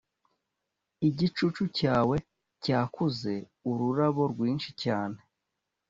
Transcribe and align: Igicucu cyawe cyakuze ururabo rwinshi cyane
Igicucu 1.07 1.63
cyawe 1.77 2.15
cyakuze 2.63 3.33
ururabo 3.69 4.23
rwinshi 4.33 4.69
cyane 4.83 5.19